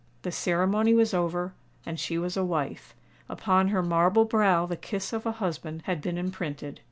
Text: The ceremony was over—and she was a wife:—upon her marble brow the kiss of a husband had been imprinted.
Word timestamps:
The 0.23 0.31
ceremony 0.31 0.95
was 0.95 1.13
over—and 1.13 1.99
she 1.99 2.17
was 2.17 2.35
a 2.35 2.43
wife:—upon 2.43 3.67
her 3.67 3.83
marble 3.83 4.25
brow 4.25 4.65
the 4.65 4.75
kiss 4.75 5.13
of 5.13 5.27
a 5.27 5.33
husband 5.33 5.83
had 5.85 6.01
been 6.01 6.17
imprinted. 6.17 6.79